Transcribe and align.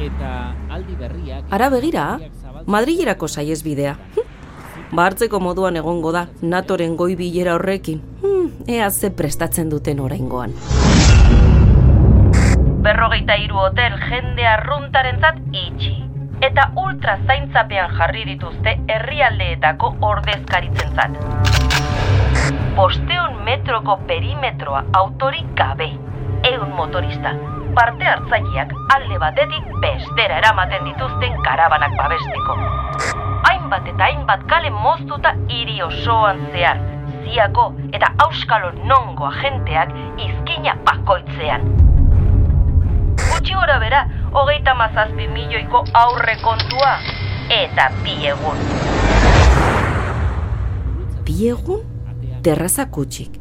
eta 0.00 0.54
aldi 0.70 0.96
berriak 0.98 1.44
Ara 1.50 1.68
begira, 1.70 2.18
Madrilerako 2.66 3.28
saiez 3.28 3.62
bidea. 3.64 3.96
Bartzeko 4.98 5.40
moduan 5.40 5.76
egongo 5.76 6.12
da, 6.12 6.26
natoren 6.42 6.96
goi 6.96 7.14
bilera 7.16 7.54
horrekin. 7.58 8.00
Hmm, 8.22 8.50
ea 8.66 8.90
ze 8.90 9.10
prestatzen 9.10 9.68
duten 9.68 10.00
oraingoan. 10.00 10.54
Berrogeita 12.84 13.36
hiru 13.36 13.58
hotel 13.58 13.98
jende 14.08 14.46
arruntarentzat 14.46 15.40
itxi. 15.52 15.96
Eta 16.40 16.70
ultra 16.78 17.18
zaintzapean 17.26 17.90
jarri 17.98 18.24
dituzte 18.24 18.76
herrialdeetako 18.88 19.96
ordezkaritzentzat. 20.08 21.18
Posteun 22.76 23.42
metroko 23.44 23.98
perimetroa 24.06 24.84
autorik 25.02 25.50
gabe. 25.58 25.90
Eun 26.48 26.70
motorista, 26.78 27.34
parte 27.78 28.04
hartzaileak 28.10 28.72
alde 28.94 29.18
batetik 29.22 29.66
bestera 29.82 30.38
eramaten 30.40 30.82
dituzten 30.88 31.36
karabanak 31.46 31.92
babesteko. 32.00 32.56
Hainbat 33.46 33.86
eta 33.92 34.08
hainbat 34.08 34.42
kale 34.50 34.72
moztuta 34.74 35.34
hiri 35.46 35.76
osoan 35.86 36.42
zehar, 36.50 36.82
ziako 37.22 37.68
eta 37.94 38.10
auskalo 38.26 38.72
nongo 38.90 39.30
agenteak 39.30 39.94
izkina 40.26 40.74
bakoitzean. 40.90 41.70
Gutxi 43.28 43.54
gora 43.54 43.78
bera, 43.78 44.04
hogeita 44.34 44.74
mazazpi 44.74 45.30
milioiko 45.30 45.84
aurre 46.02 46.34
kontua, 46.42 46.96
eta 47.62 47.92
bi 48.02 48.18
egun. 48.34 48.64
Bi 51.28 51.42
egun, 51.54 51.84
terraza 52.42 52.90
kutsik. 52.90 53.37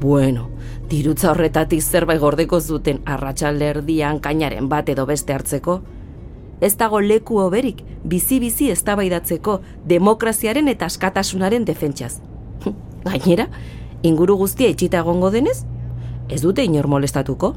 Bueno, 0.00 0.48
dirutza 0.88 1.30
horretatik 1.30 1.82
zerbait 1.82 2.20
gordeko 2.20 2.60
zuten 2.60 3.02
arratsalde 3.04 3.66
erdian 3.68 4.20
kainaren 4.24 4.68
bat 4.68 4.88
edo 4.88 5.04
beste 5.06 5.34
hartzeko. 5.34 5.80
Ez 6.60 6.76
dago 6.80 7.00
leku 7.04 7.36
oberik 7.40 7.82
bizi-bizi 8.08 8.70
eztabaidatzeko 8.72 9.58
demokraziaren 9.88 10.68
eta 10.72 10.88
askatasunaren 10.88 11.66
defentsaz. 11.68 12.14
Gainera, 13.08 13.48
inguru 14.02 14.38
guztia 14.40 14.72
itxita 14.72 15.02
egongo 15.04 15.30
denez, 15.30 15.64
ez 16.30 16.40
dute 16.40 16.64
inor 16.64 16.88
molestatuko. 16.88 17.54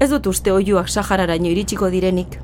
Ez 0.00 0.10
dut 0.12 0.28
uste 0.28 0.52
oiuak 0.52 0.88
Sahararaino 0.88 1.48
iritsiko 1.48 1.88
direnik. 1.92 2.38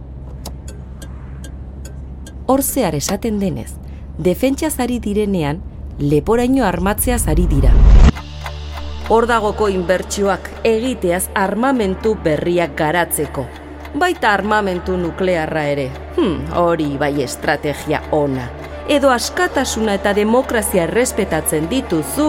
Hor 2.46 2.62
zehar 2.62 2.94
esaten 2.94 3.40
denez, 3.40 3.74
defentsaz 4.18 4.78
ari 4.80 5.00
direnean, 5.00 5.60
leporaino 5.98 6.64
armatzeaz 6.64 7.26
ari 7.28 7.48
dira. 7.52 7.72
Hor 9.06 9.28
dagoko 9.30 9.68
inbertsioak 9.70 10.48
egiteaz 10.66 11.28
armamentu 11.38 12.16
berriak 12.24 12.72
garatzeko. 12.74 13.44
Baita 13.94 14.32
armamentu 14.34 14.96
nuklearra 14.98 15.60
ere. 15.70 15.84
Hmm, 16.16 16.40
hori 16.58 16.88
bai 16.98 17.12
estrategia 17.22 18.00
ona. 18.10 18.48
Edo 18.90 19.12
askatasuna 19.14 19.94
eta 19.94 20.10
demokrazia 20.16 20.88
errespetatzen 20.88 21.68
dituzu, 21.70 22.26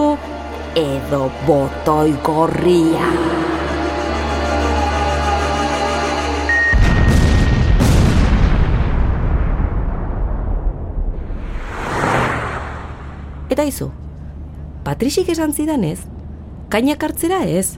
edo 0.78 1.32
botoi 1.48 2.14
gorria. 2.22 3.10
Eta 13.50 13.66
izu, 13.66 13.90
Patrixik 14.86 15.34
esan 15.34 15.58
zidanez, 15.58 15.98
kainak 16.70 17.04
hartzera 17.04 17.44
ez, 17.46 17.78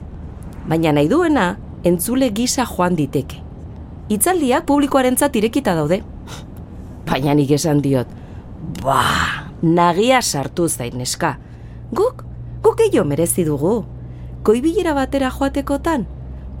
baina 0.68 0.92
nahi 0.92 1.08
duena 1.08 1.56
entzule 1.84 2.30
gisa 2.34 2.66
joan 2.66 2.96
diteke. 2.98 3.40
Itzaldiak 4.10 4.66
publikoarentzat 4.66 5.36
irekita 5.36 5.74
daude. 5.78 6.02
Baina 7.06 7.34
nik 7.34 7.50
esan 7.54 7.82
diot, 7.82 8.08
ba, 8.82 9.02
nagia 9.62 10.22
sartu 10.22 10.68
zain 10.68 10.98
neska. 10.98 11.36
Guk, 11.92 12.24
guk 12.62 12.78
gehiago 12.78 13.06
merezi 13.06 13.44
dugu. 13.46 13.84
Koibilera 14.42 14.94
batera 14.94 15.30
joatekotan, 15.30 16.06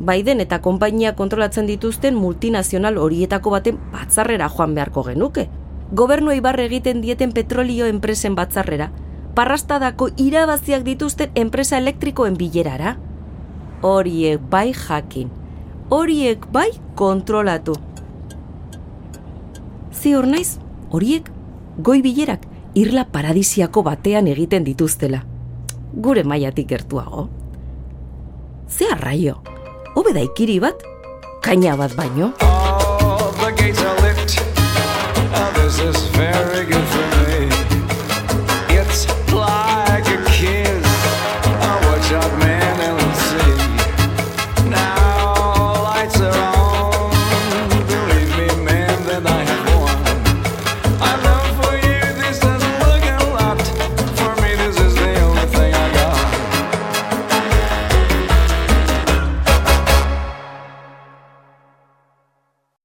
Biden 0.00 0.40
eta 0.40 0.62
konpainia 0.64 1.12
kontrolatzen 1.12 1.66
dituzten 1.68 2.16
multinazional 2.16 2.96
horietako 2.96 3.50
baten 3.52 3.76
batzarrera 3.92 4.48
joan 4.48 4.74
beharko 4.74 5.04
genuke. 5.10 5.44
Gobernu 5.92 6.32
ibarre 6.32 6.64
egiten 6.70 7.02
dieten 7.04 7.34
petrolio 7.36 7.84
enpresen 7.90 8.34
batzarrera, 8.38 8.88
parrastadako 9.34 10.10
irabaziak 10.16 10.84
dituzten 10.84 11.30
enpresa 11.34 11.78
elektrikoen 11.78 12.36
bilerara. 12.36 12.96
Horiek 13.82 14.40
bai 14.50 14.72
jakin, 14.76 15.30
horiek 15.90 16.44
bai 16.52 16.70
kontrolatu. 16.94 17.76
Ziur 19.92 20.26
naiz, 20.26 20.58
horiek 20.90 21.30
goi 21.78 22.00
bilerak 22.02 22.44
irla 22.74 23.06
paradisiako 23.12 23.82
batean 23.82 24.28
egiten 24.30 24.64
dituztela. 24.64 25.22
Gure 25.94 26.24
mailatik 26.24 26.68
gertuago. 26.68 27.28
Ze 28.68 28.86
arraio, 28.92 29.40
hobe 29.96 30.12
da 30.14 30.22
ikiri 30.22 30.60
bat, 30.60 30.84
kaina 31.42 31.76
bat 31.76 31.96
baino. 31.96 32.32
All 32.40 33.32
the 33.40 33.50
gates 33.56 33.82
are 33.82 33.98
lit. 34.04 34.38
Oh, 35.34 35.50
this 35.54 35.78
is 35.80 36.06
very 36.14 36.66